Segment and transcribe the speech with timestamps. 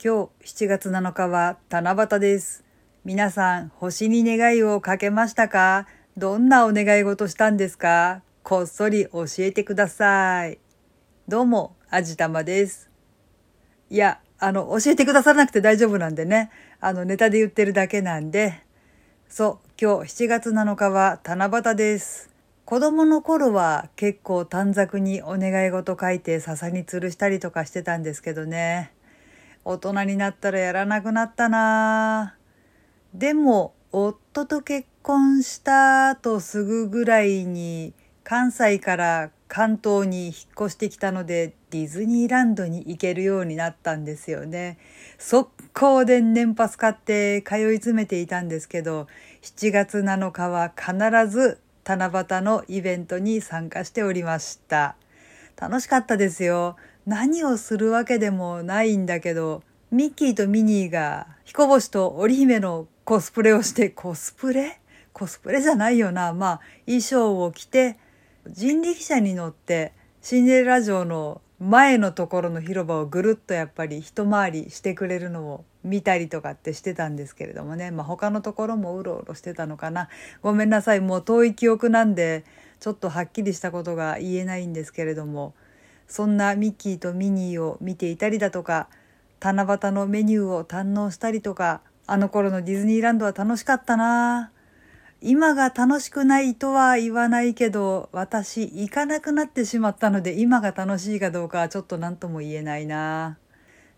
[0.00, 2.62] 今日7月7日は七夕です。
[3.04, 5.88] 皆さん、星に願いをかけましたか？
[6.16, 8.22] どんなお願い事したんですか？
[8.44, 10.60] こっそり教えてください。
[11.26, 12.92] どうも、あじたまです。
[13.90, 16.52] いや、あの、教えてくださらなくて大丈夫なんでね。
[16.78, 18.62] あの、ネタで言ってるだけなんで。
[19.28, 22.30] そう、今日7月7日は七夕です。
[22.64, 28.92] 子供の頃は結構短冊にお願い事書いて笹に吊るしたりとかしてたんですけどね。
[29.70, 32.34] 大人になったらやらなくなったな
[33.12, 37.92] でも、夫と結婚した後すぐぐらいに
[38.24, 44.78] 関西から関東に引っ越してきたのでディズニーランドに行けるようになったんですよね。
[45.18, 49.06] 速攻で年パス買って通い詰めていたんですけど、
[49.42, 54.96] 7月7日は必ず七夕のイベントに参加しておりました。
[55.60, 56.76] 楽しかったですよ。
[57.08, 64.80] 何をするわけでもないんだけど、ミッキーとミニーが彦星と織姫のコスプレをして、コスプレ？
[65.14, 66.34] コスプレじゃないよな。
[66.34, 67.96] まあ、衣装を着て、
[68.46, 80.10] 人力車に乗ってシンデレラ城の前のところの広場をぐるっとやっぱり一回りしてくれるのを見たりとかってしてたんですけれどもね、まあ、他のところもうろうろしてたのかな。
[80.42, 81.00] ごめんなさい。
[81.00, 82.44] もう遠い記憶なんで
[82.78, 85.54] ちょっとはっきりしたことが言えないんですけれども。
[86.06, 88.88] そんなミッキーとミニーを見ていたりだとか
[89.40, 94.50] 七夕のメニューを堪能したりとかあの頃のディズニーランドは楽しかったな。
[95.20, 103.36] 今が楽しくないとは言わないけど私行かなくなってしまったので今が楽しいかどうかはちょっと何とも言えないな。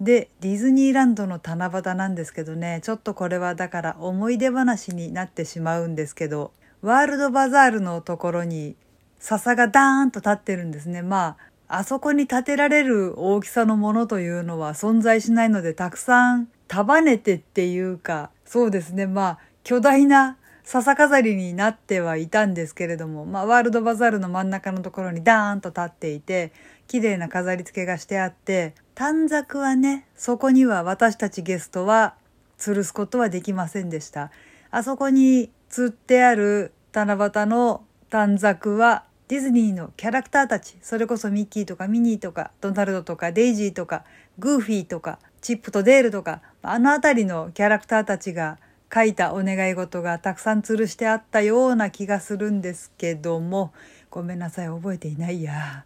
[0.00, 8.74] でディズニーランドの七夕なんですけどねちょっとこれはだから思い出話になってしまうんですけどワールドバザールのところに
[9.20, 11.00] 笹がダーンと立ってるんですね。
[11.00, 11.36] まあ
[11.68, 19.06] あそこに建てられる大きさのものというのは存在しないのでたくさん束ねてっていうかそうですね。
[19.06, 26.52] まあ巨大な笹飾りになってはいたんですけれども、まあ、ワールドバザールの真ん中のところにダーンと立っていて
[26.86, 32.14] 綺麗な飾り付けがしてあって短冊はねそこには私たちゲストは
[32.58, 34.30] 吊るすことはできませんでした。
[34.70, 44.04] あそこに吊ってある七夕の短冊はディズニーのキャラクターたちそれこそミッキーとかミニーとかドナルドとかデイジーとか
[44.38, 48.58] グーフィーとかチップとデールとかあの辺りのキャラクターたちが
[48.92, 53.72] 書いたお願い事がたくさん吊るしてあったような気がするんですけども
[54.10, 55.84] ごめんなさい覚えていないや。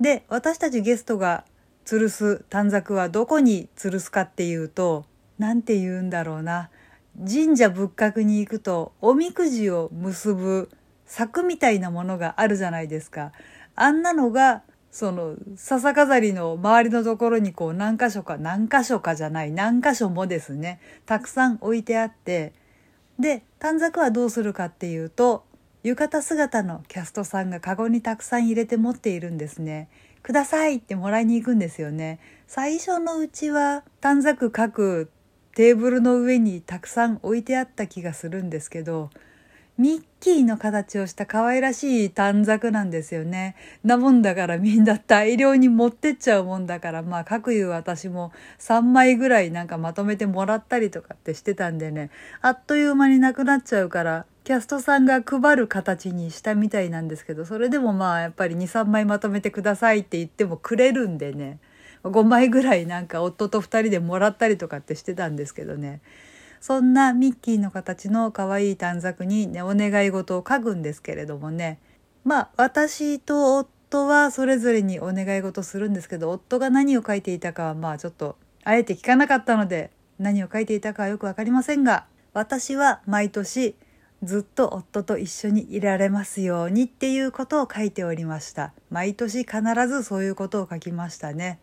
[0.00, 1.44] で私たちゲストが
[1.86, 5.06] 吊るす短冊はどこに吊るすかっていうと
[5.38, 6.70] 何て言うんだろうな
[7.18, 10.68] 神社仏閣に行くとおみくじを結ぶ
[11.06, 13.32] 柵みたいなものがあるじゃないですか。
[13.76, 22.52] あんなのがその笹飾りの周りのところにこう何箇所か何箇所かじゃない何箇所もですねたくさん置いてあって
[23.18, 25.44] で短冊はどうするかっていうと
[25.82, 29.88] 浴衣姿のキャストさんがカゴにたくさん入れて持っているんですね。
[30.22, 32.18] くださいってもらいに行くんですよね。
[32.46, 35.10] 最初のうちは短冊書く
[35.54, 39.10] テーブルの上にたくさん置いてあった気がするんですけど
[39.76, 43.56] ミッキーの形をした可愛らしい短冊なんですよね。
[43.82, 48.30] なもんだからみんな大量に持ってっちゃうもんだから、まあ、各いう私も
[48.60, 61.58] 3枚ぐらいなんかまとめてもらったりとかってしてたんでね、あっという間になくなっちゃうから、キャストさんが配る形にしたみたいなんですけど、それでもまあやっぱり2、3枚まとめてくださいって言ってもくれるんでね、
[62.04, 66.00] 5枚ぐらいなんか夫と2人でもらったりとかってしてたんですけどね。
[66.66, 71.78] そんなミッキーの形の可愛い短冊にね、お願い事を書くんですけれどもね。
[72.24, 83.74] まあ、私と夫はそれぞれにお願い事するんですけど、夫が何を書いていたかはまあちょっと、あえて聞かなかったので、何を書いていたかはよくわかりませんが、私は毎年
[84.22, 88.72] ずっと夫と一緒にいられますようにっていうことを書いておりました。
[88.88, 91.58] 毎年必ずそういうことを書きましたね。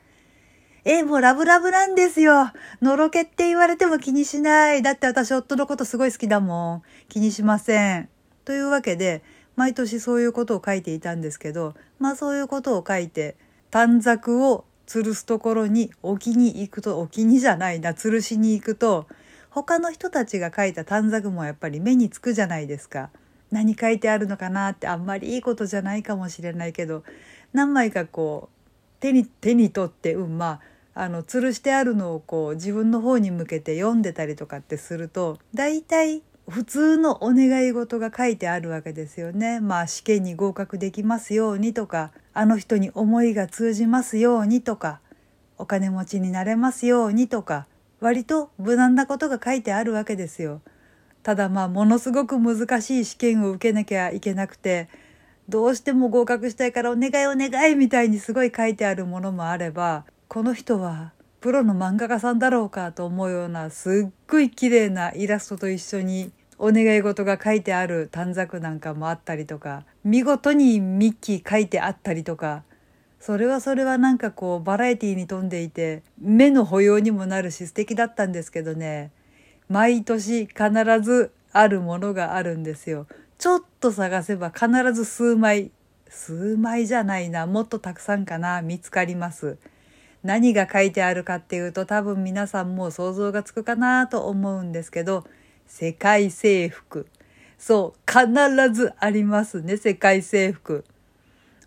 [0.84, 2.52] え、もうラブラブなんですよ。
[2.82, 4.82] のろけって言われても気にしない。
[4.82, 6.84] だって私夫のことすごい好きだもん。
[7.08, 8.10] 気にしません。
[8.46, 9.22] というわけで、
[9.56, 13.36] 毎年そういうことを書いていたんですけど、まあそういうことを書いて、
[13.70, 19.06] 短冊を吊るすところに置きに行くと、置きにじゃないな、吊るしに行くと、
[19.52, 23.12] 他の人たちが書いた短冊もやっぱり目につくじゃないですか。
[23.52, 27.04] 何書いてあるのかなってあんまりいいことじゃないかもしれないけど、
[27.54, 28.62] 何枚かこう、
[29.00, 39.62] 手に手に取ってうんまああの吊るしてあるのをこう自分の方に向けて読んでたりとかってすると大体普通のお願い事が書いてあるわけですよね。
[39.62, 45.00] まあ試験に合格できますようにとかあの人に思いが通じますようにとか
[45.58, 47.68] お金持ちになれますようにとか
[48.02, 50.62] 割と無難なことが書いてあるわけですよ。
[51.24, 54.90] ただまあものすごく難しい試験を受けなきゃいけなくて
[55.48, 61.12] どうしても合格したいからお願いお願いみたいにすごい書いてあるものもあればこの人は
[61.42, 72.64] プロの漫画家さんだろうかと思うようなすっごい綺麗なイラストと一緒にお願い事が書いてある短冊なんかもあったりとか見事にミッキー書いてあったりとか
[73.20, 79.12] それはそれはなんかこうバラエティーに富んでいて目の保養にもなるし素敵だったんですけどね
[79.68, 80.56] 毎年必
[81.02, 83.06] ずあるものがあるんですよ。
[83.38, 85.72] ちょっと探せば必ず数枚
[86.08, 89.58] 数枚じゃないなもっとたくさんかな見つかります。
[90.24, 95.26] 何が書いてあるかっていうと多分皆さんも想像がつくかなと思うんですけど
[95.68, 97.08] 世界征服。
[97.58, 100.84] そう必ずありますね世界征服。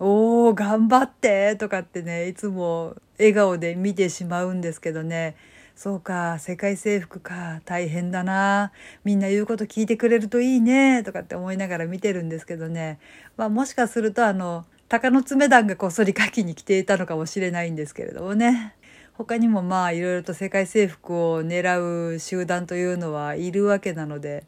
[0.00, 5.36] おー頑張ってとかってねいつも笑顔で見てしまうんですけどね。
[5.76, 7.60] そうか世界征服か。
[7.64, 8.72] 大変だな。
[9.04, 11.02] みんな言うこと聞いてくれるといいね。
[11.02, 12.98] とかって思いながら見てるんですけどね、
[13.36, 18.76] まあ、もしかするとあの鷹の爪団がこっそり書きに来ていたのかもしれないんですけれどもね。
[19.14, 24.44] 他にもまあいろいろと世界征服を狙う集団というのはいるわけなので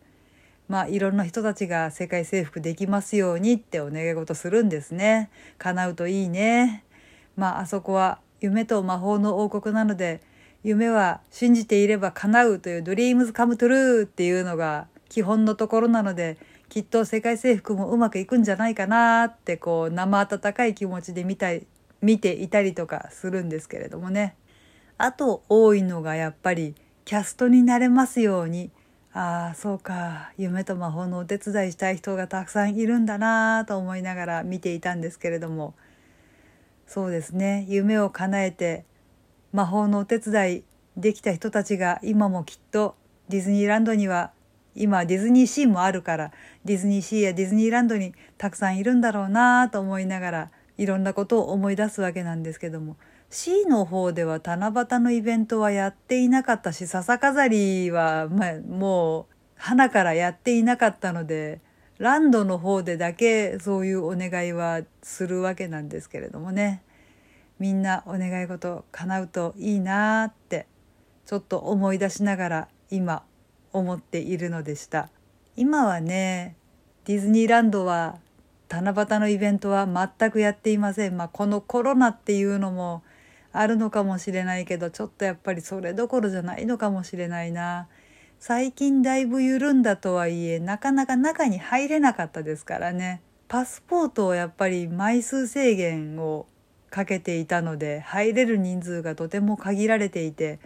[0.69, 5.31] まあいろんな人たちが世界征服できますようにってお願い事するんですね。
[5.58, 6.84] 叶うといいね。
[7.37, 10.20] まああそこは夢と魔法の王国なので
[10.62, 16.37] 夢は信じていれば叶うという Dreams come true っていうのが基本のところなので
[16.69, 21.67] きっと世界征服もうまくいくんじゃないかなってこう生温かい気持ちで見たい
[22.03, 24.37] 見ていたりとかするんですけれどもね。
[24.99, 26.75] あと多いのがやっぱり
[27.05, 28.71] キャストになれますように。
[29.13, 30.33] ああそうか。
[30.37, 35.75] 夢と魔法のお手伝いしたい人がたくさんいるんだなと思いながら見ていたんですけれども。
[36.87, 37.65] そうですね。
[37.69, 38.85] 夢を叶えて
[39.53, 40.65] 魔法のお手伝い
[40.97, 42.97] できた人たちが今もきっと
[43.29, 44.33] ディズニーランドには
[44.76, 46.32] 今ディズニーシーもあるから
[46.64, 52.96] ディズニーシーやディズニーランドにたくさんいるんだろうなと思いながらいろんなことを思い出すわけなんですけども
[53.31, 59.26] C の方では七夕のイベントはやっていなかったし笹飾りは、まあ、もう
[59.56, 61.61] 花からやっていなかったので
[61.99, 66.82] ランドの方でだけそういうお願いはするわけなんですけれどもね。
[67.58, 70.67] みんなお願い事叶うといいなって
[71.25, 73.25] ちょっと思い出しながら今
[73.78, 75.08] 思っているのでした。
[75.56, 76.56] 今はね
[77.05, 78.17] ディズニーランドは
[78.69, 81.17] 七夕のイベントは全くやっていません。
[81.17, 83.02] まあこのコロナっていうのも
[83.52, 87.88] あるのかもしれないけどちょっとやっぱりそれどころじゃないのかもしれないな。
[88.38, 93.22] 最近だいぶ緩んだとはいえなかなか中に入れなかったですからね。
[93.49, 96.46] パスポートをやっぱり枚数制限を
[96.90, 100.58] かけていたので入れる人数がとても限られていて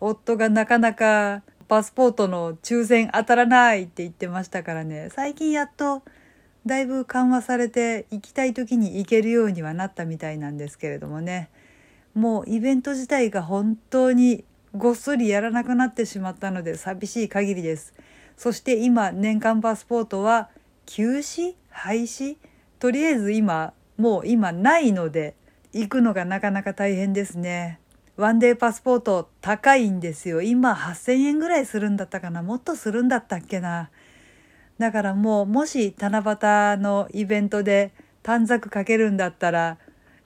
[0.00, 5.08] 夫がなかなかパスポートの抽選当たらないって言ってましたからね。
[5.10, 6.02] 最近やっと
[6.66, 11.50] だいぶ緩和されて行きたい時に行けるようにはなったみたいなんですけれどもね。
[12.14, 14.44] もうイベント自体が本当に
[14.76, 17.94] ごっそりやらなくなってしまったので寂しい限りです。
[18.36, 20.48] そして今年間パスポートは
[20.86, 22.36] 休止廃止
[22.78, 25.34] とりあえず今もう今ないので
[25.72, 27.78] 行くのがなかなか大変ですね。
[28.16, 30.40] ワンデーパスポート高いんですよ。
[30.40, 32.42] 今8000円ぐらいするんだったかな。
[32.42, 33.90] もっとするんだったっけな。
[34.78, 39.78] だからもうもし七夕のイベントで短冊かけるんだったら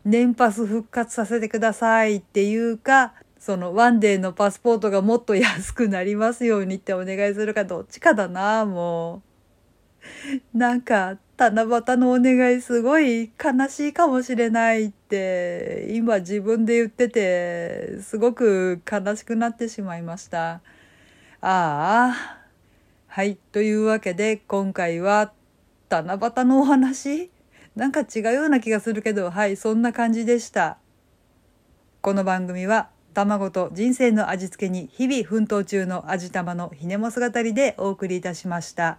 [0.04, 9.22] 年パス復活させてくださいっていうかそのワンデーのパスポートがもっと安くなりますようにってお願いするかどっちかだなも
[10.54, 10.58] う。
[10.58, 20.54] なんか七夕のお願いすごい悲しいかもしれないって今自分で言っててすごく悲しくなってしまいました。
[20.54, 20.61] あ
[21.40, 22.38] あ。
[23.07, 23.37] はい。
[23.52, 25.33] というわけで今回は
[25.88, 27.30] 七夕のお話
[27.76, 30.78] なんか違うような気がするけどはいそんな感じでした。
[32.00, 38.99] この番組は卵と人生の味付けに日々奮闘中の味玉のひねも姿りでお送りいたしました。